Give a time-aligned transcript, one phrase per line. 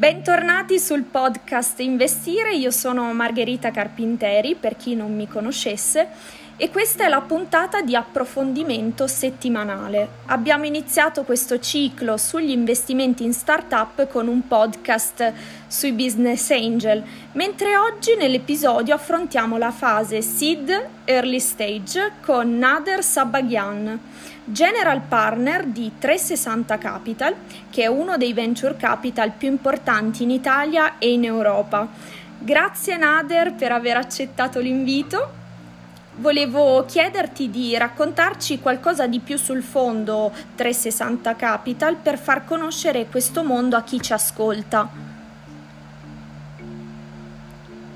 [0.00, 6.08] Bentornati sul podcast Investire, io sono Margherita Carpinteri, per chi non mi conoscesse,
[6.62, 10.08] e questa è la puntata di approfondimento settimanale.
[10.26, 15.32] Abbiamo iniziato questo ciclo sugli investimenti in startup con un podcast
[15.66, 17.02] sui business angel,
[17.32, 23.98] mentre oggi nell'episodio affrontiamo la fase seed early stage con Nader Sabaghian
[24.44, 27.34] general partner di 360 Capital,
[27.70, 31.88] che è uno dei venture capital più importanti in Italia e in Europa.
[32.38, 35.39] Grazie Nader per aver accettato l'invito.
[36.20, 43.42] Volevo chiederti di raccontarci qualcosa di più sul fondo 360 Capital per far conoscere questo
[43.42, 44.90] mondo a chi ci ascolta.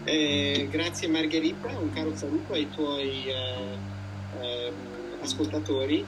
[0.04, 3.78] Eh, grazie Margherita, un caro saluto ai tuoi eh,
[4.40, 4.72] eh,
[5.20, 6.04] ascoltatori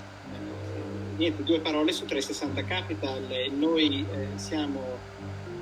[1.16, 3.22] niente, due parole su 360 Capital.
[3.58, 4.80] Noi eh, siamo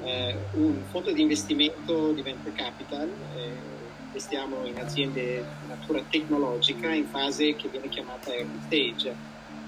[0.05, 3.74] eh, un fondo di investimento di venture capital, eh,
[4.15, 9.13] investiamo in aziende di natura tecnologica in fase che viene chiamata early stage.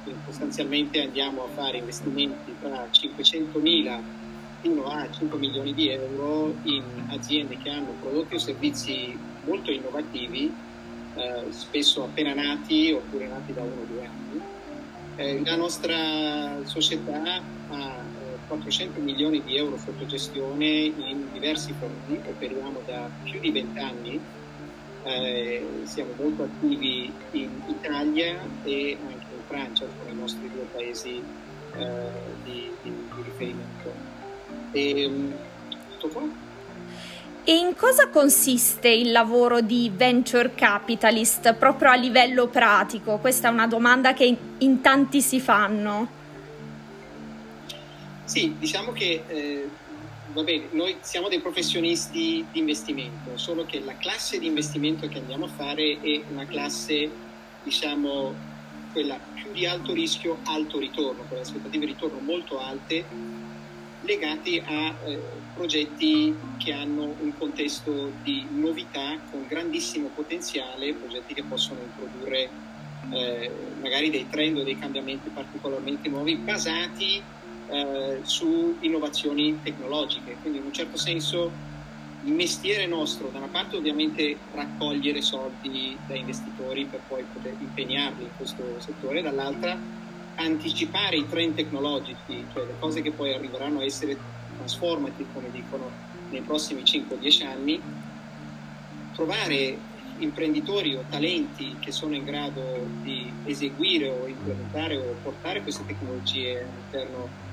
[0.05, 4.01] Quindi sostanzialmente andiamo a fare investimenti tra 500.000
[4.61, 10.55] fino a 5 milioni di euro in aziende che hanno prodotti o servizi molto innovativi,
[11.17, 14.55] eh, spesso appena nati oppure nati da uno o due anni
[15.17, 18.05] eh, la nostra società ha
[18.47, 23.79] 400 eh, milioni di euro sotto gestione in diversi fondi, operiamo da più di 20
[23.79, 24.21] anni,
[25.03, 31.23] eh, siamo molto attivi in Italia e anche in Francia, sono i nostri due paesi
[31.77, 32.09] eh,
[32.43, 33.93] di, di, di, riferimento.
[34.73, 35.33] E, mm,
[35.91, 36.45] tutto qua.
[37.49, 43.19] E in cosa consiste il lavoro di venture capitalist proprio a livello pratico?
[43.19, 46.25] Questa è una domanda che in tanti si fanno.
[48.27, 49.69] Sì, diciamo che eh,
[50.33, 55.19] va bene, noi siamo dei professionisti di investimento, solo che la classe di investimento che
[55.19, 57.09] andiamo a fare è una classe,
[57.62, 58.34] diciamo,
[58.93, 63.05] quella più di alto rischio, alto ritorno, con aspettative di ritorno molto alte
[64.00, 65.21] legati a eh,
[65.55, 72.50] progetti che hanno un contesto di novità con grandissimo potenziale, progetti che possono introdurre
[73.12, 73.50] eh,
[73.81, 77.23] magari dei trend o dei cambiamenti particolarmente nuovi basati
[77.69, 80.38] eh, su innovazioni tecnologiche.
[80.41, 81.53] Quindi in un certo senso
[82.21, 88.25] il mestiere nostro, da una parte ovviamente raccogliere soldi da investitori per poi poter impegnarli
[88.25, 89.78] in questo settore, dall'altra
[90.37, 94.19] anticipare i trend tecnologici, cioè le cose che poi arriveranno a essere
[94.56, 95.93] transformative, come dicono,
[96.28, 97.82] nei prossimi 5-10 anni,
[99.12, 99.78] trovare
[100.19, 106.62] imprenditori o talenti che sono in grado di eseguire o implementare o portare queste tecnologie
[106.62, 107.46] all'interno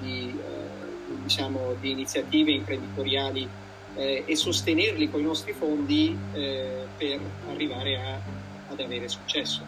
[0.00, 3.48] di, uh, diciamo, di, iniziative imprenditoriali
[3.94, 7.20] eh, e sostenerli con i nostri fondi eh, per
[7.50, 8.20] arrivare a,
[8.68, 9.62] ad avere successo.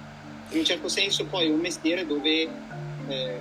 [0.51, 2.49] In un certo senso poi è un mestiere dove
[3.09, 3.41] eh,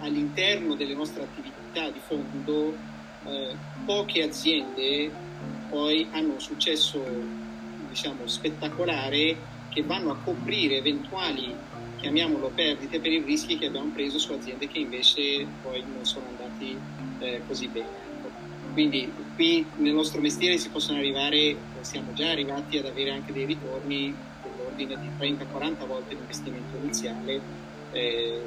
[0.00, 2.76] all'interno delle nostre attività di fondo
[3.24, 3.54] eh,
[3.84, 5.10] poche aziende
[5.68, 7.02] poi hanno un successo
[7.88, 9.36] diciamo spettacolare
[9.68, 11.54] che vanno a coprire eventuali
[11.96, 16.26] chiamiamolo perdite per i rischi che abbiamo preso su aziende che invece poi non sono
[16.28, 16.78] andati
[17.20, 17.86] eh, così bene.
[17.86, 18.28] Ecco.
[18.72, 23.44] Quindi qui nel nostro mestiere si possono arrivare, siamo già arrivati ad avere anche dei
[23.44, 27.40] ritorni dell'ordine di 30-40 volte l'investimento iniziale,
[27.92, 28.40] eh,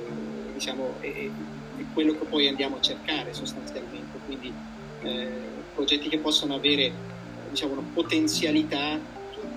[0.53, 1.29] diciamo, è, è,
[1.93, 4.53] quello che poi andiamo a cercare sostanzialmente, quindi
[5.01, 5.27] eh,
[5.73, 6.91] progetti che possono avere
[7.49, 8.99] diciamo, una potenzialità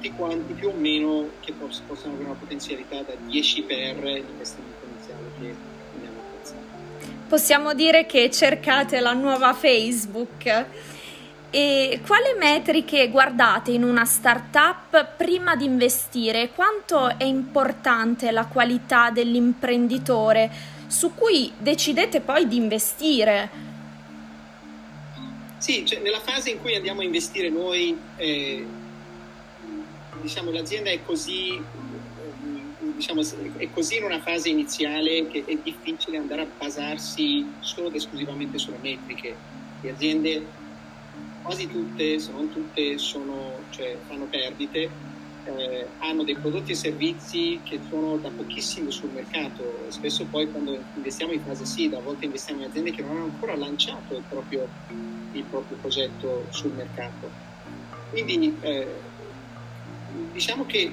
[0.02, 4.84] tutti quanti più o meno che poss- possono avere una potenzialità da 10 per l'investimento
[4.90, 5.54] iniziale che
[5.94, 6.60] andiamo a pensare.
[7.28, 10.66] Possiamo dire che cercate la nuova Facebook
[11.50, 16.50] e quali metriche guardate in una startup prima di investire?
[16.52, 20.50] Quanto è importante la qualità dell'imprenditore
[20.88, 23.70] su cui decidete poi di investire?
[25.58, 28.66] Sì, cioè nella fase in cui andiamo a investire noi, eh,
[30.22, 31.62] diciamo l'azienda è così, eh,
[32.96, 33.20] diciamo,
[33.56, 38.58] è così in una fase iniziale che è difficile andare a basarsi solo ed esclusivamente
[38.58, 39.36] sulle metriche.
[39.80, 40.46] Le aziende
[41.42, 44.88] quasi tutte, se non tutte, sono, cioè, fanno perdite,
[45.44, 49.86] eh, hanno dei prodotti e servizi che sono da pochissimo sul mercato.
[49.88, 53.24] Spesso poi quando investiamo in fase SID, a volte investiamo in aziende che non hanno
[53.24, 54.68] ancora lanciato il proprio,
[55.32, 57.50] il proprio progetto sul mercato.
[58.10, 58.86] Quindi eh,
[60.32, 60.92] diciamo che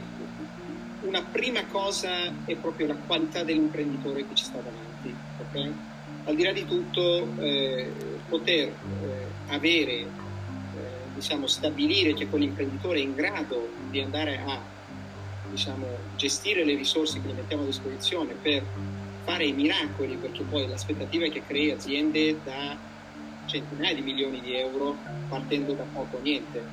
[1.01, 5.16] una prima cosa è proprio la qualità dell'imprenditore che ci sta davanti.
[5.50, 5.74] Okay?
[6.30, 7.92] al di là di tutto eh,
[8.27, 8.74] poter eh,
[9.48, 10.07] avere, eh,
[11.16, 14.62] diciamo, stabilire che quell'imprenditore è in grado di andare a
[15.50, 18.63] diciamo, gestire le risorse che gli mettiamo a disposizione per
[19.24, 22.77] fare i miracoli, perché poi l'aspettativa è che crei aziende da
[23.45, 26.63] centinaia di milioni di euro partendo da poco o niente,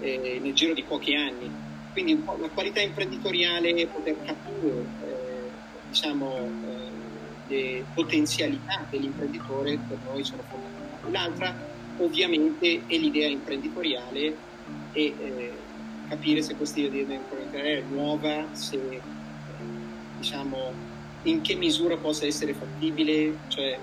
[0.00, 1.65] eh, nel giro di pochi anni.
[1.96, 5.50] Quindi la qualità imprenditoriale, poter capire eh,
[5.88, 11.10] diciamo, eh, le potenzialità dell'imprenditore per noi sono fondamentali.
[11.10, 11.56] L'altra
[11.96, 14.36] ovviamente è l'idea imprenditoriale
[14.92, 15.52] e eh,
[16.06, 19.00] capire se questa idea imprenditoriale è nuova, se eh,
[20.18, 20.74] diciamo
[21.22, 23.78] in che misura possa essere fattibile, cioè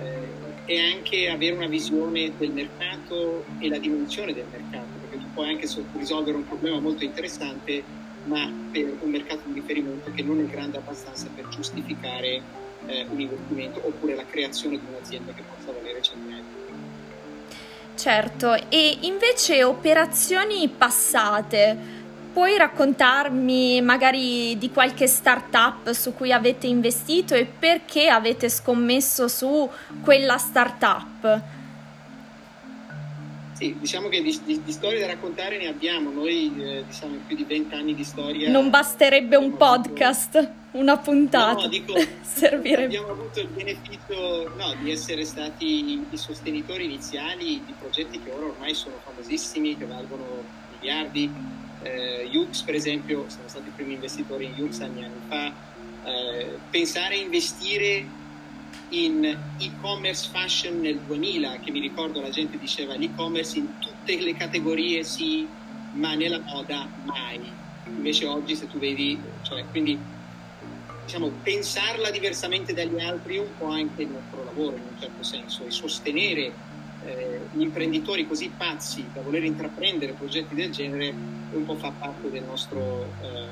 [0.00, 4.97] eh, e anche avere una visione del mercato e la dimensione del mercato,
[5.38, 7.84] puoi anche risolvere un problema molto interessante,
[8.24, 12.42] ma per un mercato di riferimento che non è grande abbastanza per giustificare
[12.86, 16.56] eh, un investimento oppure la creazione di un'azienda che possa valere centinaia di
[17.94, 21.76] Certo, e invece operazioni passate,
[22.32, 29.70] puoi raccontarmi magari di qualche startup su cui avete investito e perché avete scommesso su
[30.02, 31.57] quella startup?
[33.58, 37.34] Sì, diciamo che di, di, di, storie da raccontare ne abbiamo, noi eh, diciamo più
[37.34, 38.48] di vent'anni di storia.
[38.50, 40.52] Non basterebbe un podcast, avuto...
[40.78, 41.62] una puntata.
[41.62, 42.84] No, dico, Servirebbe.
[42.84, 48.46] abbiamo avuto il beneficio no, di essere stati i sostenitori iniziali di progetti che ora
[48.46, 50.44] ormai sono famosissimi, che valgono
[50.78, 51.28] miliardi
[51.82, 55.52] eh, Yux per esempio, siamo stati i primi investitori in Yux anni, anni fa,
[56.04, 58.06] eh, pensare a investire
[58.90, 64.34] in e-commerce fashion nel 2000, che mi ricordo la gente diceva l'e-commerce in tutte le
[64.34, 65.46] categorie sì,
[65.92, 67.40] ma nella moda mai.
[67.86, 69.98] Invece oggi se tu vedi, cioè, quindi
[71.04, 75.22] diciamo, pensarla diversamente dagli altri è un po' anche il nostro lavoro in un certo
[75.22, 76.52] senso e sostenere
[77.04, 81.14] eh, gli imprenditori così pazzi da voler intraprendere progetti del genere
[81.52, 83.46] un po' fa parte del nostro, eh,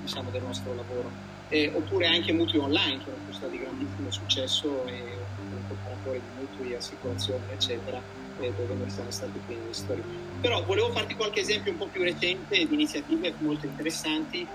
[0.00, 1.31] diciamo del nostro lavoro.
[1.52, 5.02] Eh, oppure anche mutui online, che è una cosa di grandissimo successo e
[5.38, 8.00] un comparatore di mutui, assicurazioni, eccetera,
[8.40, 10.02] eh, dove noi siamo stati investitori.
[10.40, 14.46] Però volevo farti qualche esempio un po' più recente di iniziative molto interessanti,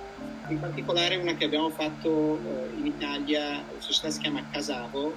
[0.47, 5.13] in particolare una che abbiamo fatto eh, in Italia, la società si chiama Casavo,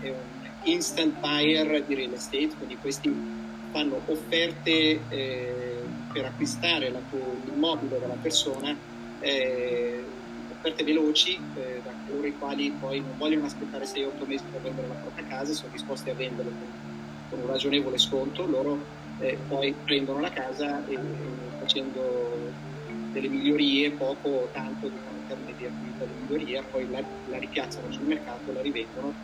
[0.00, 3.14] è un instant buyer di real estate, quindi questi
[3.70, 5.82] fanno offerte eh,
[6.12, 7.00] per acquistare la,
[7.44, 8.76] l'immobile dalla persona,
[9.20, 10.04] eh,
[10.66, 14.88] offerte veloci eh, da coloro i quali poi non vogliono aspettare 6-8 mesi per vendere
[14.88, 16.50] la propria casa, sono disposti a venderla
[17.28, 18.86] con, un ragionevole sconto, loro
[19.18, 20.98] eh, poi prendono la casa e,
[21.58, 22.52] facendo
[23.12, 27.90] delle migliorie, poco o tanto in termini di attività di miglioria, poi la, la ripiazzano
[27.92, 29.14] sul mercato, la rivendono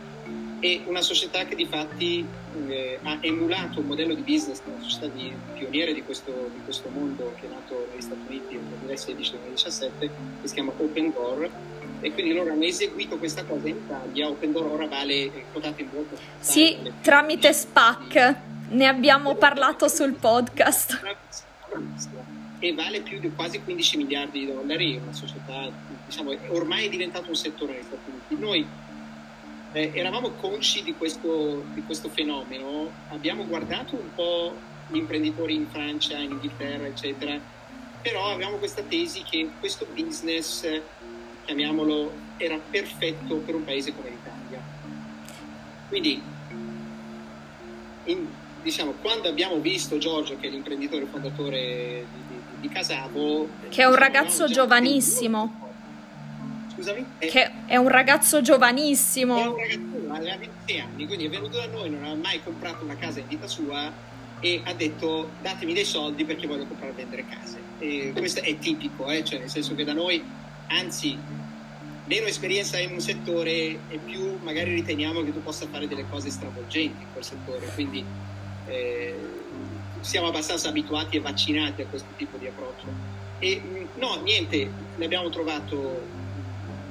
[0.65, 2.25] e una società che di fatti
[2.69, 6.89] eh, ha emulato un modello di business, una società di, pioniere di questo, di questo,
[6.89, 10.11] mondo che è nato negli Stati Uniti nel 2016-2017, che
[10.45, 11.51] si chiama Open Door,
[12.01, 14.29] e quindi loro hanno eseguito questa cosa in Italia.
[14.29, 16.23] Open Door ora vale quotato in borsa.
[16.39, 18.37] Sì, tramite SPAC,
[18.69, 21.01] ne abbiamo parlato sul podcast.
[22.61, 25.69] E vale più di quasi 15 miliardi di dollari, una società,
[26.07, 28.37] diciamo, ormai è diventato un settore negli Stati Uniti.
[28.41, 28.67] Noi
[29.73, 34.55] eh, eravamo consci di questo, di questo, fenomeno, abbiamo guardato un po'
[34.89, 37.39] gli imprenditori in Francia, in Inghilterra, eccetera,
[38.01, 40.69] però avevamo questa tesi che questo business,
[41.45, 44.61] chiamiamolo, era perfetto per un paese come l'Italia.
[45.89, 46.21] Quindi,
[48.05, 48.27] in,
[48.63, 53.87] diciamo, quando abbiamo visto Giorgio, che è l'imprenditore fondatore di, di, di Casavo, che è
[53.87, 55.62] un ragazzo giovanissimo
[56.83, 57.07] scusami?
[57.19, 59.37] È, che è un ragazzo giovanissimo.
[59.39, 62.85] È un ragazzino, aveva 26 anni, quindi è venuto da noi, non aveva mai comprato
[62.85, 63.91] una casa in vita sua
[64.41, 67.61] e ha detto datemi dei soldi perché voglio comprare e vendere case.
[67.79, 69.25] E questo è tipico, eh?
[69.25, 70.23] cioè nel senso che da noi,
[70.67, 71.17] anzi,
[72.05, 76.31] meno esperienza in un settore e più magari riteniamo che tu possa fare delle cose
[76.31, 78.05] stravolgenti in quel settore, quindi
[78.67, 79.17] eh,
[80.01, 83.21] siamo abbastanza abituati e vaccinati a questo tipo di approccio.
[83.39, 83.61] E
[83.97, 86.22] no, niente, l'abbiamo trovato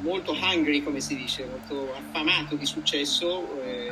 [0.02, 3.92] molto hungry, come si dice, molto affamato di successo, eh,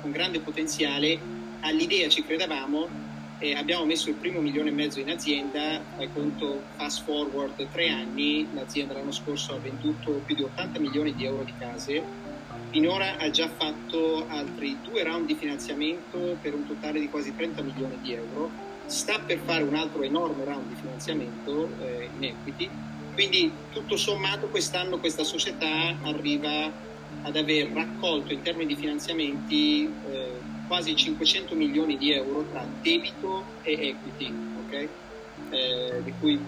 [0.00, 1.18] con grande potenziale.
[1.60, 6.62] All'idea ci credevamo e abbiamo messo il primo milione e mezzo in azienda, fai conto
[6.76, 11.42] fast forward tre anni, l'azienda l'anno scorso ha venduto più di 80 milioni di euro
[11.42, 12.02] di case,
[12.70, 17.62] finora ha già fatto altri due round di finanziamento per un totale di quasi 30
[17.62, 18.48] milioni di euro,
[18.86, 22.70] sta per fare un altro enorme round di finanziamento eh, in equity
[23.14, 26.70] quindi tutto sommato quest'anno questa società arriva
[27.22, 30.30] ad aver raccolto in termini di finanziamenti eh,
[30.66, 34.88] quasi 500 milioni di euro tra debito e equity, okay?
[35.50, 36.40] eh, di cui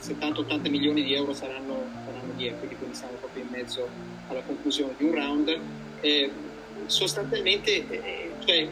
[0.00, 3.88] 70-80 milioni di euro saranno, saranno, di equity, quindi siamo proprio in mezzo
[4.28, 5.58] alla conclusione di un round.
[6.00, 6.30] Eh,
[6.86, 8.68] sostanzialmente, cioè,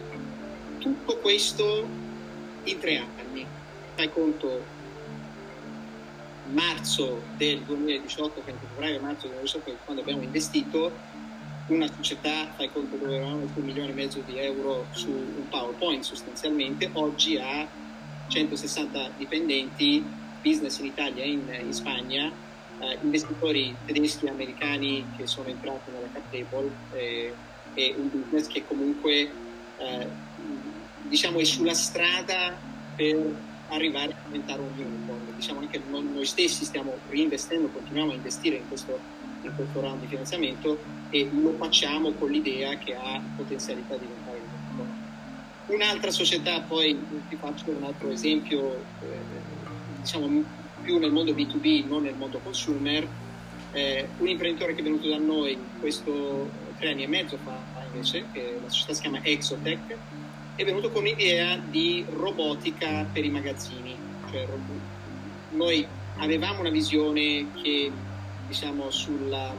[0.78, 1.86] tutto questo
[2.64, 3.46] in tre anni.
[3.94, 4.62] Fai conto,
[6.52, 10.92] marzo del 2018, febbraio-marzo del 2018, quando abbiamo investito,
[11.68, 16.02] una società, fai conto dove avevamo un milione e mezzo di euro su un PowerPoint
[16.02, 17.66] sostanzialmente, oggi ha
[18.28, 20.04] 160 dipendenti,
[20.42, 22.30] business in Italia e in, in Spagna,
[22.78, 27.32] eh, investitori tedeschi e americani che sono entrati nella cap table eh,
[27.74, 29.30] e un business che comunque
[29.78, 30.08] eh,
[31.02, 32.58] diciamo è sulla strada
[32.96, 35.34] per arrivare a diventare un unicorn.
[35.36, 40.06] Diciamo anche noi stessi stiamo reinvestendo, continuiamo a investire in questo in questo round di
[40.06, 40.78] finanziamento
[41.10, 44.50] e lo facciamo con l'idea che ha potenzialità di diventare un
[45.64, 46.98] Un'altra società, poi
[47.28, 49.18] ti faccio un altro esempio, eh,
[50.00, 50.44] diciamo
[50.82, 53.06] più nel mondo B2B, non nel mondo consumer,
[53.70, 57.58] eh, un imprenditore che è venuto da noi questo tre anni e mezzo fa
[57.90, 59.96] invece, che la società si chiama Exotech,
[60.54, 63.96] è venuto con l'idea di robotica per i magazzini.
[64.30, 64.46] Cioè,
[65.50, 67.90] noi avevamo una visione che
[68.46, 69.54] diciamo, sulla,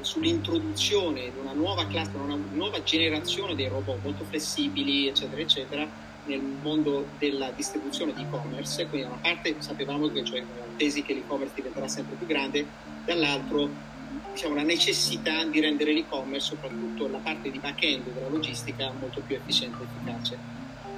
[0.00, 5.88] sull'introduzione di una nuova classe, una nuova generazione dei robot molto flessibili, eccetera, eccetera,
[6.26, 8.86] nel mondo della distribuzione di e-commerce.
[8.86, 10.44] Quindi da una parte sapevamo che cioè,
[10.76, 12.66] tesi che l'e-commerce diventerà sempre più grande,
[13.04, 13.87] dall'altro
[14.32, 19.36] diciamo, la necessità di rendere l'e-commerce, soprattutto la parte di back-end della logistica, molto più
[19.36, 20.38] efficiente e efficace.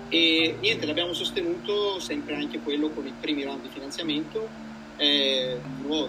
[0.09, 4.49] E niente, l'abbiamo sostenuto sempre anche quello con i primi round di finanziamento
[4.97, 5.59] eh,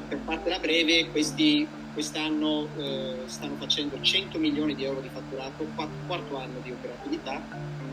[0.07, 5.95] per fartela breve, questi quest'anno eh, stanno facendo 100 milioni di euro di fatturato, quarto,
[6.07, 7.41] quarto anno di operatività.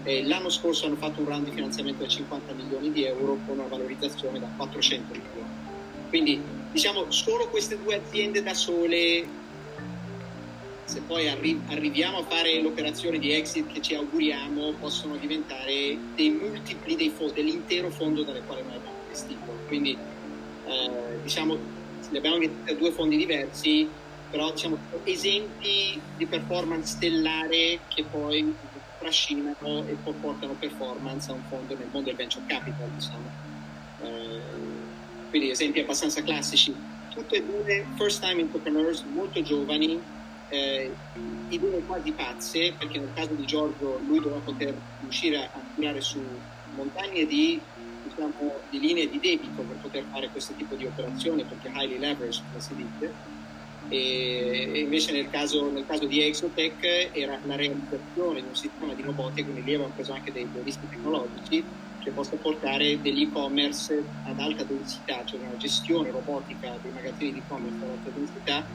[0.02, 3.58] Eh, l'anno scorso hanno fatto un round di finanziamento da 50 milioni di euro con
[3.58, 5.48] una valorizzazione da 400 milioni.
[6.08, 9.26] Quindi diciamo solo queste due aziende da sole,
[10.84, 16.30] se poi arri- arriviamo a fare l'operazione di exit che ci auguriamo, possono diventare dei
[16.30, 19.52] multipli dei fondi, dell'intero fondo dalle quali noi abbiamo investito.
[19.66, 19.96] Quindi
[20.66, 21.56] eh, diciamo,
[22.10, 23.88] li abbiamo investiti a due fondi diversi,
[24.30, 28.54] però diciamo, esempi di performance stellare che poi
[28.98, 33.30] trascinano e portano performance a un fondo nel mondo del venture capital, diciamo.
[34.02, 34.47] Eh,
[35.28, 36.74] quindi esempi abbastanza classici.
[37.08, 40.00] Tutte e due first time entrepreneurs molto giovani,
[40.48, 40.92] eh,
[41.48, 46.20] idee quasi pazze, perché nel caso di Giorgio lui doveva poter riuscire a tirare su
[46.74, 47.60] montagne di
[48.08, 52.42] diciamo, di linee di debito per poter fare questo tipo di operazioni, perché highly leveraged,
[52.48, 53.14] come si dice.
[53.90, 59.02] E, invece nel caso, nel caso, di Exotech era la realizzazione di un sistema di
[59.02, 61.64] robotica, quindi lì avevamo preso anche dei, dei rischi tecnologici
[62.00, 67.38] che possa portare degli e-commerce ad alta densità, cioè una gestione robotica dei magazzini di
[67.38, 68.66] e-commerce ad alta densità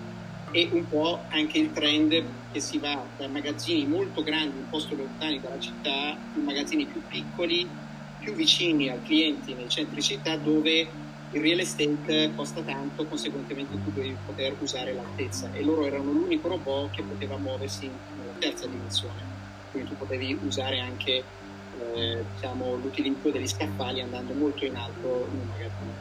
[0.52, 4.96] e un po' anche il trend che si va da magazzini molto grandi in posti
[4.96, 7.68] lontani dalla città in magazzini più piccoli
[8.20, 10.88] più vicini al cliente nei centri città dove
[11.34, 15.52] il real estate costa tanto, conseguentemente tu devi poter usare l'altezza.
[15.52, 19.26] E loro erano l'unico robot che poteva muoversi nella terza dimensione,
[19.72, 21.24] quindi tu potevi usare anche
[21.94, 25.92] eh, diciamo, l'utilizzo degli scaffali andando molto in alto in un magazzino.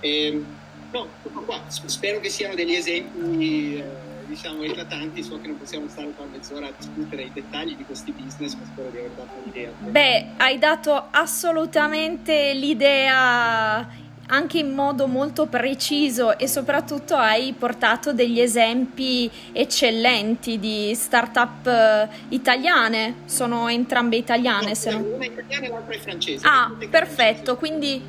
[0.00, 0.46] E, ehm,
[0.92, 3.76] no, tutto qua, spero che siano degli esempi.
[3.76, 7.84] Eh, diciamo eclatanti, so che non possiamo stare qua mezz'ora a discutere i dettagli di
[7.84, 9.70] questi business, ma spero di aver dato un'idea.
[9.78, 13.86] Beh, hai dato assolutamente l'idea
[14.32, 22.08] anche in modo molto preciso e soprattutto hai portato degli esempi eccellenti di start-up eh,
[22.30, 24.68] italiane, sono entrambe italiane.
[24.68, 25.02] No, se non...
[25.02, 26.46] Una è italiana e l'altra è francese.
[26.46, 28.02] Ah, perfetto, quindi...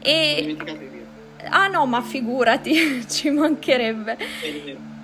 [0.00, 0.56] E...
[1.48, 4.16] Ah no, ma figurati, ci mancherebbe.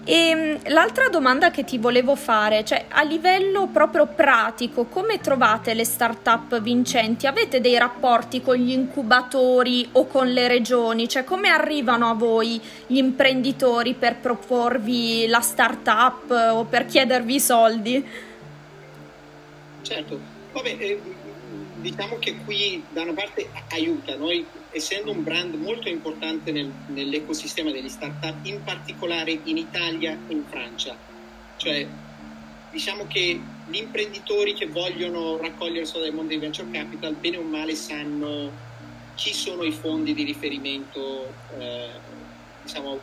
[0.05, 5.75] E ehm, l'altra domanda che ti volevo fare, cioè a livello proprio pratico, come trovate
[5.75, 7.27] le start-up vincenti?
[7.27, 11.07] Avete dei rapporti con gli incubatori o con le regioni?
[11.07, 17.41] Cioè come arrivano a voi gli imprenditori per proporvi la start-up o per chiedervi i
[17.41, 18.07] soldi?
[19.83, 20.21] Certo,
[20.53, 21.01] vabbè, eh,
[21.77, 27.71] diciamo che qui da una parte aiuta, noi essendo un brand molto importante nel, nell'ecosistema
[27.71, 30.97] degli startup, in particolare in Italia e in Francia.
[31.57, 31.87] Cioè,
[32.71, 37.43] diciamo che gli imprenditori che vogliono raccogliere soldi dal mondo di venture capital, bene o
[37.43, 38.69] male, sanno
[39.15, 41.91] chi sono i fondi di riferimento, eh,
[42.63, 43.01] diciamo,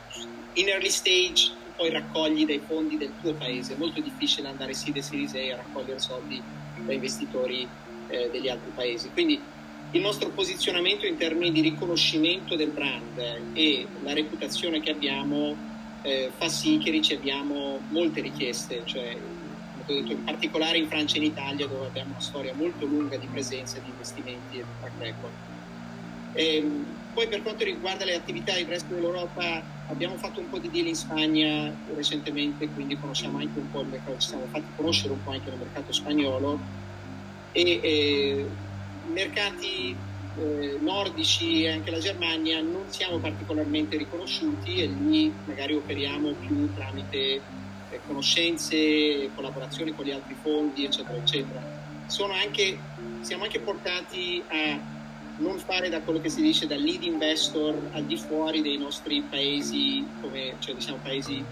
[0.53, 3.75] in early stage, poi raccogli dai fondi del tuo paese.
[3.75, 6.41] È molto difficile andare sì e Series A a raccogliere soldi
[6.77, 7.67] da investitori
[8.07, 9.11] eh, degli altri paesi.
[9.11, 9.39] Quindi
[9.91, 13.19] il nostro posizionamento in termini di riconoscimento del brand
[13.53, 15.55] e la reputazione che abbiamo
[16.01, 19.17] eh, fa sì che riceviamo molte richieste, cioè,
[19.85, 23.27] detto, in particolare in Francia e in Italia dove abbiamo una storia molto lunga di
[23.27, 25.33] presenza, di investimenti e di track record.
[26.33, 30.59] E, ehm, poi per quanto riguarda le attività del resto dell'Europa abbiamo fatto un po'
[30.59, 34.67] di deal in Spagna recentemente, quindi conosciamo anche un po' il mercato, ci siamo fatti
[34.75, 36.59] conoscere un po' anche il mercato spagnolo
[37.53, 38.45] e, e
[39.11, 39.95] mercati
[40.39, 46.73] eh, nordici e anche la Germania non siamo particolarmente riconosciuti e lì magari operiamo più
[46.73, 47.41] tramite
[47.89, 51.85] eh, conoscenze, collaborazioni con gli altri fondi, eccetera, eccetera.
[52.41, 52.77] Anche,
[53.21, 54.79] siamo anche portati a
[55.37, 59.21] non fare da quello che si dice da lead investor al di fuori dei nostri
[59.21, 61.43] paesi, come cioè diciamo paesi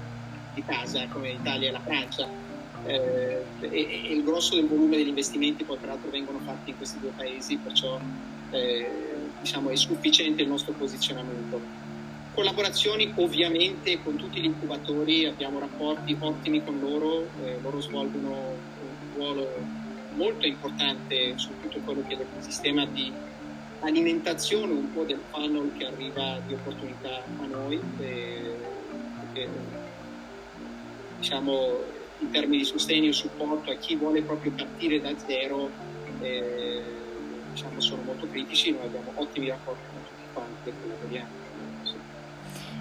[0.54, 2.45] di casa, come l'Italia e la Francia
[2.86, 6.77] eh, e, e, il grosso del volume degli investimenti poi tra l'altro vengono fatti in
[6.77, 8.00] questi due paesi, perciò
[8.51, 8.89] eh,
[9.42, 11.84] diciamo, è sufficiente il nostro posizionamento.
[12.34, 19.15] Collaborazioni ovviamente con tutti gli incubatori, abbiamo rapporti ottimi con loro, eh, loro svolgono un
[19.15, 19.50] ruolo
[20.15, 23.12] molto importante su tutto quello che è l'ecosistema di
[23.80, 28.56] alimentazione un po' del funnel che arriva di opportunità a noi, eh,
[29.20, 29.50] perché
[31.18, 35.70] diciamo in termini di sostegno e supporto a chi vuole proprio partire da zero
[36.22, 36.82] eh,
[37.52, 41.44] diciamo, sono molto critici, noi abbiamo ottimi rapporti con tutti quanti e collaboriamo.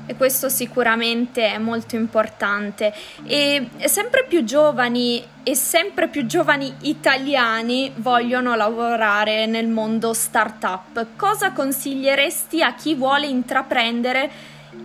[0.07, 2.93] E questo sicuramente è molto importante.
[3.25, 11.07] E sempre più giovani e sempre più giovani italiani vogliono lavorare nel mondo startup.
[11.17, 14.31] Cosa consiglieresti a chi vuole intraprendere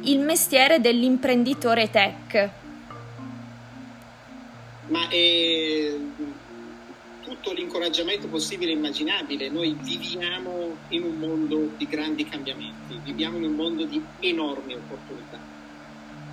[0.04, 2.50] il mestiere dell'imprenditore tech?
[4.90, 5.96] Ma è
[7.22, 9.50] tutto l'incoraggiamento possibile e immaginabile.
[9.50, 15.40] Noi viviamo in un mondo di grandi cambiamenti, viviamo in un mondo di enormi opportunità.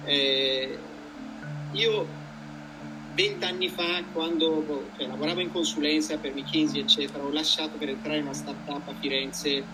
[0.04, 0.78] Eh,
[1.72, 2.06] io
[3.14, 8.24] vent'anni fa, quando cioè, lavoravo in consulenza per McKinsey, eccetera, ho lasciato per entrare in
[8.24, 9.64] una startup a Firenze.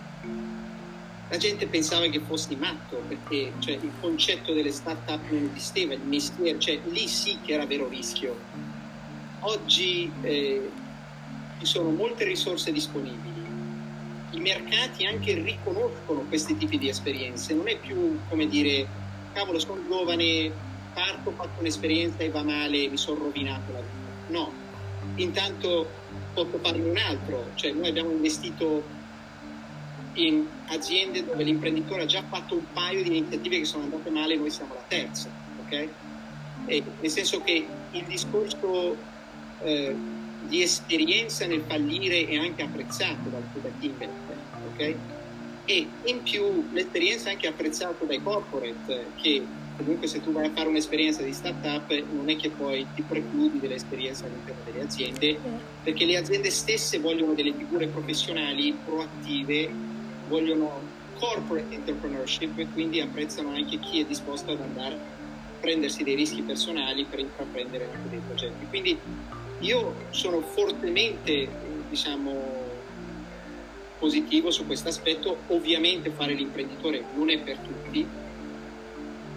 [1.29, 6.01] La gente pensava che fossi matto perché cioè, il concetto delle startup non esisteva, il
[6.01, 8.72] mestiere, cioè lì sì che era vero rischio
[9.45, 10.71] Oggi eh,
[11.59, 13.43] ci sono molte risorse disponibili,
[14.31, 18.87] i mercati anche riconoscono questi tipi di esperienze, non è più come dire,
[19.33, 20.49] cavolo, sono giovane,
[20.93, 24.31] parto, fatto un'esperienza e va male, mi sono rovinato la vita.
[24.33, 24.51] No,
[25.15, 25.89] intanto
[26.33, 28.81] posso farne un altro, cioè noi abbiamo investito
[30.13, 34.37] in aziende dove l'imprenditore ha già fatto un paio di iniziative che sono andate male,
[34.37, 35.29] noi siamo la terza,
[35.65, 35.87] ok?
[36.65, 39.11] E nel senso che il discorso
[39.63, 39.95] eh,
[40.47, 43.69] di esperienza nel fallire è anche apprezzato dal da
[44.67, 44.95] ok?
[45.65, 49.45] E in più l'esperienza è anche apprezzata dai corporate che
[49.77, 53.59] comunque se tu vai a fare un'esperienza di startup non è che poi ti precludi
[53.59, 55.37] dell'esperienza all'interno delle aziende
[55.83, 59.69] perché le aziende stesse vogliono delle figure professionali proattive,
[60.27, 60.81] vogliono
[61.17, 64.99] corporate entrepreneurship e quindi apprezzano anche chi è disposto ad andare a
[65.59, 68.65] prendersi dei rischi personali per intraprendere anche dei progetti.
[68.67, 68.99] Quindi
[69.63, 71.47] io sono fortemente,
[71.89, 72.71] diciamo,
[73.97, 75.37] positivo su questo aspetto.
[75.47, 78.05] Ovviamente fare l'imprenditore non è per tutti,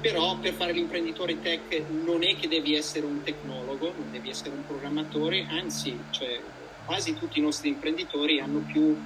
[0.01, 4.51] però per fare l'imprenditore tech non è che devi essere un tecnologo, non devi essere
[4.51, 6.41] un programmatore, anzi, cioè,
[6.85, 8.97] quasi tutti i nostri imprenditori hanno più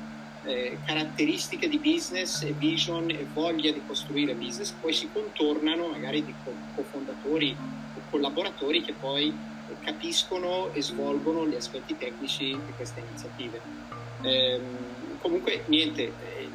[0.44, 6.24] eh, caratteristiche di business e vision e voglia di costruire business, poi si contornano magari
[6.24, 6.34] di
[6.74, 7.54] cofondatori
[7.94, 9.34] o collaboratori che poi
[9.82, 13.60] capiscono e svolgono gli aspetti tecnici di queste iniziative.
[14.22, 14.60] Eh,
[15.20, 16.50] comunque niente, è un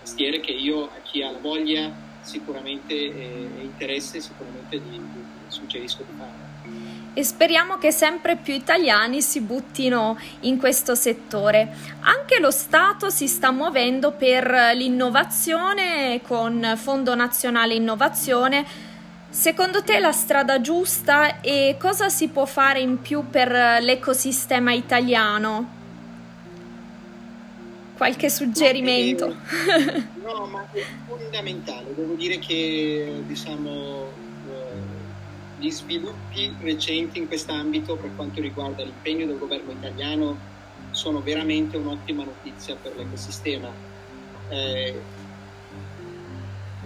[0.00, 6.02] mestiere che io a chi ha la voglia sicuramente e interesse sicuramente gli, gli suggerisco
[6.02, 6.52] di fare.
[7.16, 11.72] E speriamo che sempre più italiani si buttino in questo settore.
[12.00, 18.92] Anche lo Stato si sta muovendo per l'innovazione con Fondo Nazionale Innovazione
[19.34, 23.50] Secondo te la strada giusta e cosa si può fare in più per
[23.82, 25.68] l'ecosistema italiano?
[27.96, 29.34] Qualche suggerimento?
[30.22, 31.92] No, ma è fondamentale.
[31.96, 34.06] Devo dire che diciamo,
[34.48, 40.38] eh, gli sviluppi recenti in quest'ambito per quanto riguarda l'impegno del governo italiano
[40.92, 43.68] sono veramente un'ottima notizia per l'ecosistema.
[44.48, 45.02] Eh,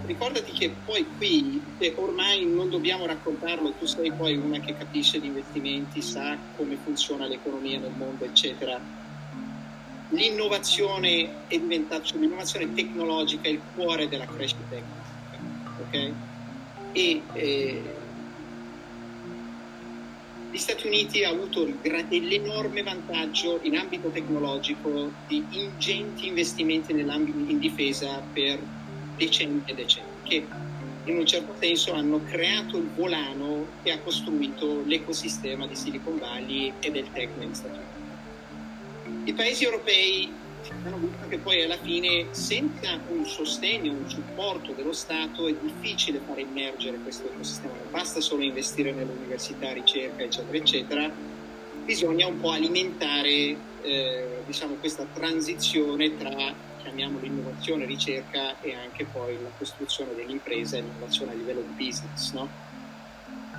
[0.09, 1.61] ricordati che poi qui
[1.95, 7.27] ormai non dobbiamo raccontarlo, tu sei poi una che capisce di investimenti, sa come funziona
[7.27, 8.79] l'economia nel mondo, eccetera.
[10.09, 16.11] L'innovazione è diventata, cioè l'innovazione tecnologica è il cuore della crescita economica, ok?
[16.91, 17.83] E eh,
[20.49, 28.23] gli Stati Uniti hanno avuto l'enorme vantaggio in ambito tecnologico di ingenti investimenti in difesa
[28.33, 28.59] per
[29.19, 30.47] decenni e decenni, che
[31.03, 36.73] in un certo senso hanno creato il volano che ha costruito l'ecosistema di Silicon Valley
[36.79, 39.29] e del tech negli Stati Uniti.
[39.29, 40.31] I paesi europei
[40.83, 46.21] hanno visto che poi alla fine senza un sostegno, un supporto dello Stato è difficile
[46.25, 51.11] far emergere questo ecosistema, non basta solo investire nell'università, ricerca, eccetera, eccetera,
[51.85, 56.53] bisogna un po' alimentare eh, diciamo, questa transizione tra,
[56.89, 62.31] chiamiamolo innovazione, ricerca e anche poi la costruzione dell'impresa e l'innovazione a livello di business.
[62.33, 62.49] No?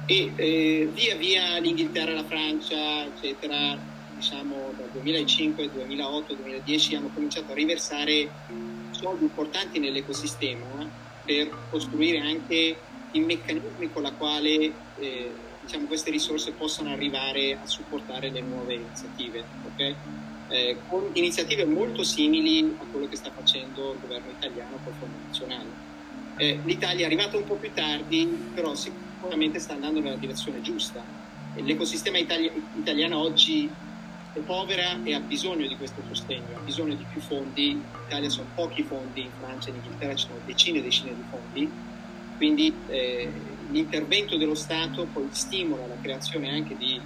[0.07, 3.79] E eh, via via l'Inghilterra, la Francia, eccetera,
[4.17, 8.29] diciamo, dal 2005, 2008, 2010 hanno cominciato a riversare
[8.91, 10.89] soldi importanti nell'ecosistema
[11.25, 12.77] per costruire anche
[13.13, 18.75] i meccanismi con la quale eh, diciamo, queste risorse possano arrivare a supportare le nuove
[18.75, 19.45] iniziative.
[19.73, 19.95] Okay?
[20.51, 25.17] Eh, con iniziative molto simili a quello che sta facendo il governo italiano col Fondo
[25.25, 25.69] Nazionale.
[26.37, 31.05] Eh, L'Italia è arrivata un po' più tardi, però sicuramente sta andando nella direzione giusta.
[31.55, 33.71] L'ecosistema itali- italiano oggi
[34.33, 37.71] è povera e ha bisogno di questo sostegno, ha bisogno di più fondi.
[37.71, 41.15] In Italia sono pochi fondi, in Francia e in Inghilterra ci sono decine e decine
[41.15, 41.71] di fondi,
[42.37, 43.31] quindi eh,
[43.71, 47.01] l'intervento dello Stato poi stimola la creazione anche di,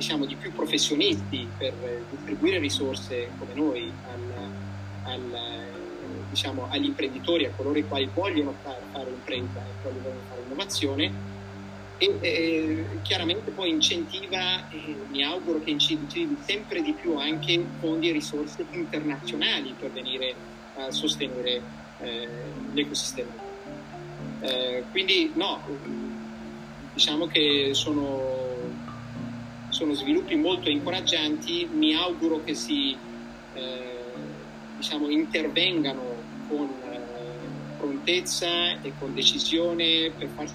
[0.00, 1.74] diciamo, di più professionisti per
[2.10, 5.66] distribuire risorse come noi al, al,
[6.30, 10.40] diciamo, agli imprenditori, a coloro i quali vogliono fare, fare impresa e quali vogliono fare
[10.46, 11.38] innovazione
[11.98, 18.08] e eh, chiaramente poi incentiva, eh, mi auguro che incentivi sempre di più anche fondi
[18.08, 20.34] e risorse internazionali per venire
[20.76, 21.60] a sostenere
[21.98, 22.28] eh,
[22.72, 23.30] l'ecosistema.
[24.40, 25.60] Eh, quindi no,
[26.94, 28.49] diciamo che sono,
[29.80, 32.94] sono, sviluppi molto incoraggianti, mi auguro che si
[33.54, 33.94] eh,
[34.76, 36.02] diciamo, intervengano
[36.48, 40.48] con eh, prontezza e con decisione per far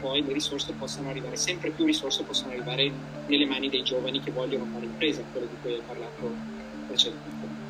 [0.00, 2.90] poi le risorse possano arrivare, sempre più risorse possono arrivare
[3.26, 6.34] nelle mani dei giovani che vogliono fare impresa, quello di cui hai parlato
[6.88, 7.64] precedentemente.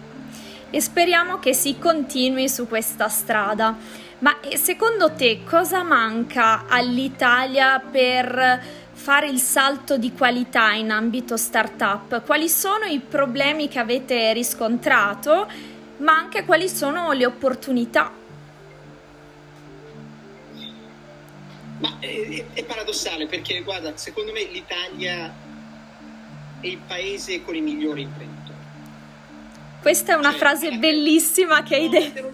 [0.71, 3.77] E speriamo che si continui su questa strada.
[4.19, 11.37] Ma eh, secondo te cosa manca all'Italia per fare il salto di qualità in ambito
[11.37, 12.25] startup?
[12.25, 15.49] Quali sono i problemi che avete riscontrato,
[15.99, 18.11] ma anche quali sono le opportunità?
[21.79, 25.33] Ma è, è, paradossale perché, guarda, secondo me l'Italia
[26.61, 28.59] è il paese con i migliori imprenditori.
[29.83, 32.33] Questa è una cioè, frase bellissima che hai detto.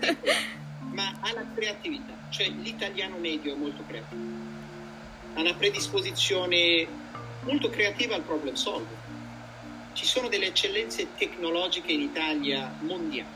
[0.92, 4.41] Ma ha la creatività, cioè l'italiano medio è molto creativo.
[5.34, 6.86] Ha una predisposizione
[7.44, 9.00] molto creativa al problem solving.
[9.92, 13.28] Ci sono delle eccellenze tecnologiche in Italia mondiali,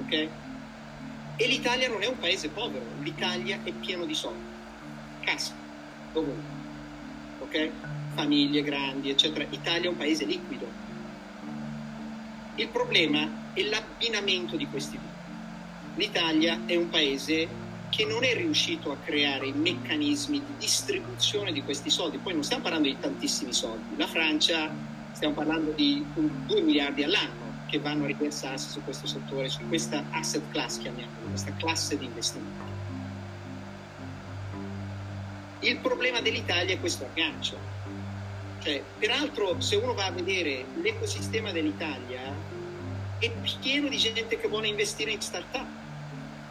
[0.00, 0.28] ok?
[1.36, 4.54] E l'Italia non è un paese povero, l'Italia è pieno di soldi
[5.26, 5.52] casa,
[6.12, 6.54] dovunque,
[7.40, 7.70] ok?
[8.14, 9.44] Famiglie grandi, eccetera.
[9.50, 10.66] Italia è un paese liquido.
[12.54, 15.14] Il problema è l'abbinamento di questi due.
[15.96, 17.48] L'Italia è un paese
[17.88, 22.18] che non è riuscito a creare i meccanismi di distribuzione di questi soldi.
[22.18, 23.96] Poi non stiamo parlando di tantissimi soldi.
[23.96, 24.74] La Francia,
[25.12, 30.04] stiamo parlando di 2 miliardi all'anno che vanno a riversarsi su questo settore, su questa
[30.10, 32.74] asset class, chiamiamola, questa classe di investimenti.
[35.60, 37.58] Il problema dell'Italia è questo aggancio.
[38.62, 42.20] Cioè, peraltro, se uno va a vedere l'ecosistema dell'Italia,
[43.18, 45.66] è pieno di gente che vuole investire in start-up,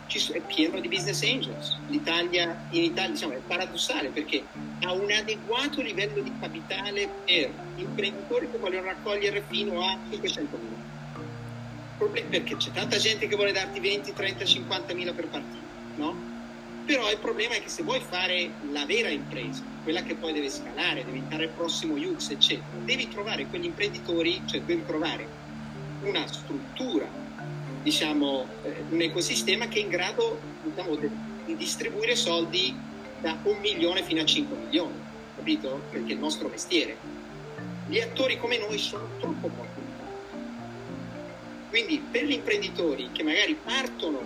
[0.08, 1.78] è pieno di business angels.
[1.88, 4.44] L'Italia, in Italia diciamo, è paradossale perché
[4.82, 10.84] ha un adeguato livello di capitale per imprenditori che vogliono raccogliere fino a 500 mila.
[12.30, 15.66] Perché c'è tanta gente che vuole darti 20, 30, 50 mila per partita,
[15.96, 16.34] no?
[16.86, 20.50] Però il problema è che se vuoi fare la vera impresa, quella che poi deve
[20.50, 25.28] scalare, diventare il prossimo UX, eccetera, devi trovare quegli imprenditori, cioè devi trovare
[26.04, 27.10] una struttura,
[27.86, 32.76] diciamo, eh, un ecosistema che è in grado diciamo, di distribuire soldi
[33.22, 34.96] da un milione fino a 5 milioni,
[35.36, 35.84] capito?
[35.92, 36.98] Perché è il nostro mestiere.
[37.88, 39.84] Gli attori come noi sono troppo pochi.
[41.70, 44.20] Quindi per gli imprenditori che magari partono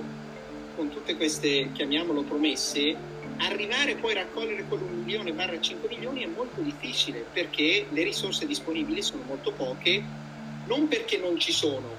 [0.77, 2.95] con tutte queste, chiamiamolo promesse,
[3.39, 8.45] arrivare poi a raccogliere quell'un milione barra 5 milioni è molto difficile perché le risorse
[8.45, 10.01] disponibili sono molto poche,
[10.65, 11.98] non perché non ci sono,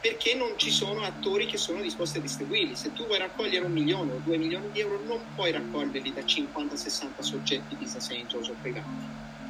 [0.00, 2.76] perché non ci sono attori che sono disposti a distribuirli.
[2.76, 6.20] Se tu vuoi raccogliere un milione o due milioni di euro, non puoi raccoglierli da
[6.20, 8.86] 50-60 soggetti business o privati.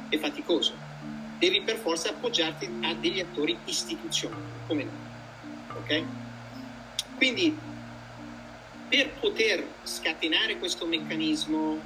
[0.09, 0.73] È faticoso.
[1.37, 5.79] Devi per forza appoggiarti a degli attori istituzionali, come noi.
[5.79, 6.03] Ok?
[7.15, 7.55] Quindi,
[8.89, 11.79] per poter scatenare questo meccanismo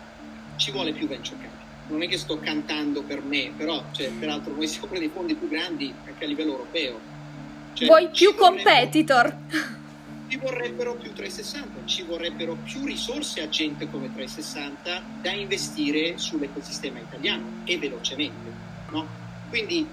[0.55, 1.59] ci vuole più venture capital.
[1.87, 5.49] Non è che sto cantando per me, però, cioè, peraltro, noi siamo dei fondi più
[5.49, 7.10] grandi anche a livello europeo
[7.73, 9.35] cioè, Vuoi più competitor?
[10.27, 16.99] Ci vorrebbero più 360, ci vorrebbero più risorse a gente come 360 da investire sull'ecosistema
[16.99, 18.51] italiano e velocemente.
[18.91, 19.05] No?
[19.49, 19.85] Quindi,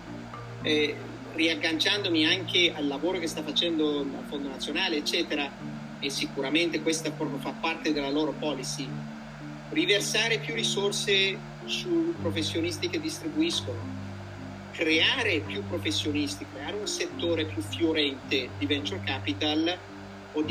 [0.63, 0.97] eh,
[1.35, 5.51] riagganciandomi anche al lavoro che sta facendo il Fondo Nazionale, eccetera,
[6.01, 8.89] e sicuramente questa proprio fa parte della loro policy,
[9.71, 13.98] riversare più risorse su professionisti che distribuiscono,
[14.79, 19.77] creare più professionisti, creare un settore più fiorente di venture capital
[20.35, 20.45] o,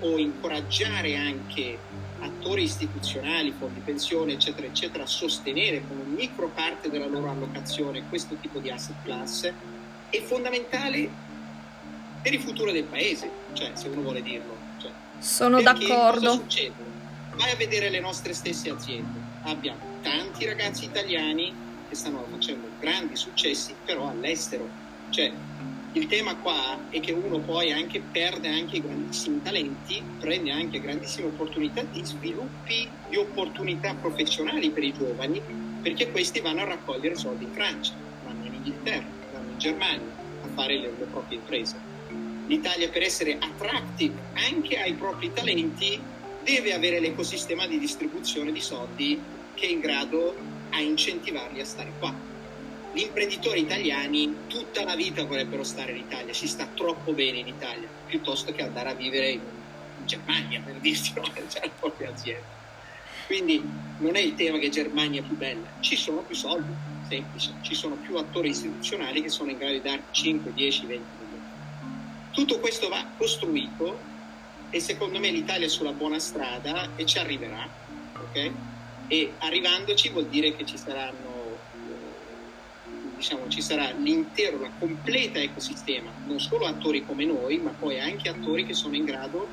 [0.00, 1.78] o incoraggiare anche
[2.20, 8.08] attori istituzionali, fondi pensione, eccetera, eccetera, a sostenere con una micro parte della loro allocazione
[8.08, 9.52] questo tipo di asset class
[10.08, 11.10] è fondamentale
[12.22, 14.56] per il futuro del paese, cioè se uno vuole dirlo.
[14.78, 16.46] Cioè, Sono d'accordo.
[17.34, 19.20] Vai a vedere le nostre stesse aziende.
[19.42, 24.66] Abbiamo tanti ragazzi italiani che stanno facendo grandi successi, però all'estero.
[25.10, 25.30] Cioè,
[25.92, 31.26] il tema qua è che uno poi anche perde anche grandissimi talenti, prende anche grandissime
[31.26, 35.42] opportunità di sviluppi di opportunità professionali per i giovani,
[35.82, 37.92] perché questi vanno a raccogliere soldi in Francia,
[38.24, 41.76] vanno in Inghilterra, vanno in Germania a fare le, le proprie imprese.
[42.46, 46.00] L'Italia per essere attractive anche ai propri talenti
[46.42, 49.20] deve avere l'ecosistema di distribuzione di soldi
[49.54, 52.14] che è in grado a incentivarli a stare qua.
[52.92, 57.46] Gli imprenditori italiani tutta la vita vorrebbero stare in Italia, si sta troppo bene in
[57.46, 59.40] Italia, piuttosto che andare a vivere in,
[60.04, 61.22] Germania, per dirsi, no?
[61.22, 62.60] c'è la propria azienda.
[63.26, 63.62] Quindi
[63.98, 66.72] non è il tema che Germania è più bella, ci sono più soldi,
[67.08, 71.04] semplice, ci sono più attori istituzionali che sono in grado di dare 5, 10, 20
[71.20, 71.42] milioni.
[72.32, 73.98] Tutto questo va costruito
[74.70, 77.68] e secondo me l'Italia è sulla buona strada e ci arriverà,
[78.18, 78.50] ok?
[79.08, 81.42] E arrivandoci vuol dire che ci saranno
[83.22, 88.28] diciamo ci sarà l'intero, la completa ecosistema, non solo attori come noi, ma poi anche
[88.28, 89.46] attori che sono in grado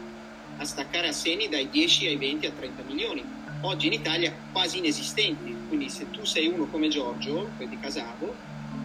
[0.58, 3.24] a staccare assegni dai 10 ai 20 a 30 milioni.
[3.62, 8.34] Oggi in Italia quasi inesistenti, quindi se tu sei uno come Giorgio, di Casavo,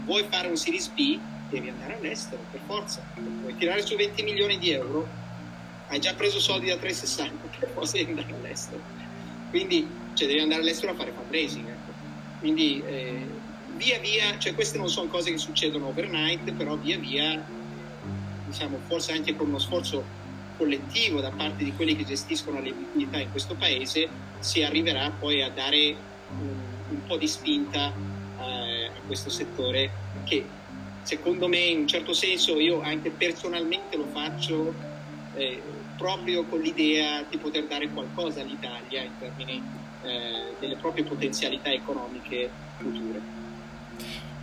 [0.05, 3.03] vuoi fare un Series B, devi andare all'estero per forza.
[3.41, 5.09] Vuoi tirare su 20 milioni di euro,
[5.89, 8.83] hai già preso soldi da 360, per forza devi andare all'estero.
[9.55, 11.69] Quindi cioè, devi andare all'estero a fare fundraising.
[11.69, 11.93] Ecco.
[12.41, 13.25] Quindi eh,
[13.77, 17.47] via via, cioè queste non sono cose che succedono overnight, però via via,
[18.47, 20.03] diciamo, forse anche con uno sforzo
[20.57, 24.09] collettivo da parte di quelli che gestiscono le liquidità in questo paese,
[24.41, 25.97] si arriverà poi a dare
[26.31, 26.55] un,
[26.89, 27.93] un po' di spinta
[28.41, 29.89] eh, a questo settore
[30.25, 30.45] che
[31.03, 34.75] secondo me in un certo senso io anche personalmente lo faccio
[35.35, 35.63] eh,
[35.97, 39.63] proprio con l'idea di poter dare qualcosa all'Italia in termini
[40.03, 43.43] eh, delle proprie potenzialità economiche future.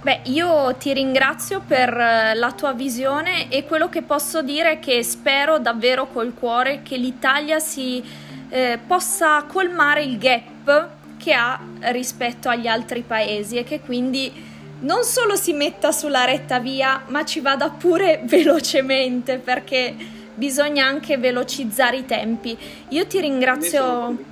[0.01, 4.79] Beh, io ti ringrazio per eh, la tua visione e quello che posso dire è
[4.79, 8.03] che spero davvero col cuore che l'Italia si
[8.49, 11.59] eh, possa colmare il gap che ha
[11.91, 17.23] rispetto agli altri paesi e che quindi non solo si metta sulla retta via, ma
[17.23, 19.95] ci vada pure velocemente perché
[20.33, 22.57] bisogna anche velocizzare i tempi.
[22.89, 24.29] Io ti ringrazio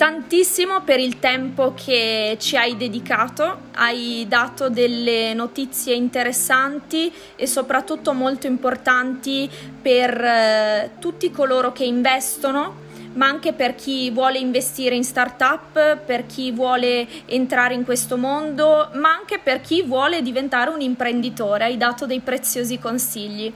[0.00, 8.14] tantissimo per il tempo che ci hai dedicato, hai dato delle notizie interessanti e soprattutto
[8.14, 9.46] molto importanti
[9.82, 16.26] per eh, tutti coloro che investono ma anche per chi vuole investire in startup, per
[16.26, 21.64] chi vuole entrare in questo mondo, ma anche per chi vuole diventare un imprenditore.
[21.64, 23.52] Hai dato dei preziosi consigli.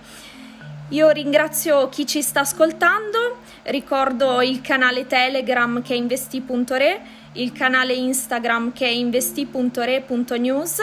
[0.95, 7.01] Io ringrazio chi ci sta ascoltando, ricordo il canale Telegram che è investi.re,
[7.33, 10.79] il canale Instagram che è investi.re.news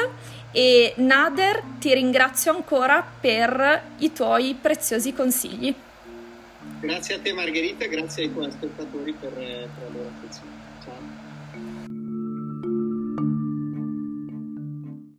[0.52, 5.74] e Nader ti ringrazio ancora per i tuoi preziosi consigli.
[6.82, 10.61] Grazie a te Margherita, grazie ai tuoi ascoltatori per, per la loro attenzione.